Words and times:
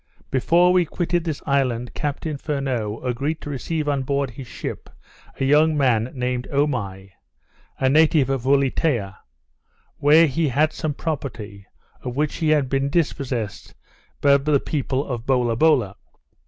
Before 0.31 0.73
we 0.73 0.83
quitted 0.83 1.25
this 1.25 1.43
island, 1.45 1.93
Captain 1.93 2.35
Furneaux 2.35 2.99
agreed 3.03 3.39
to 3.41 3.51
receive 3.51 3.87
on 3.87 4.01
board 4.01 4.31
his 4.31 4.47
ship 4.47 4.89
a 5.39 5.45
young 5.45 5.77
man 5.77 6.11
named 6.15 6.47
Omai, 6.51 7.11
a 7.77 7.87
native 7.87 8.27
of 8.27 8.43
Ulietea; 8.47 9.17
where 9.97 10.25
he 10.25 10.45
had 10.47 10.53
had 10.59 10.73
some 10.73 10.95
property, 10.95 11.67
of 12.01 12.15
which 12.15 12.37
he 12.37 12.49
had 12.49 12.67
been 12.67 12.89
dispossessed 12.89 13.75
by 14.21 14.37
the 14.37 14.59
people 14.59 15.05
of 15.07 15.27
Bolabola. 15.27 15.95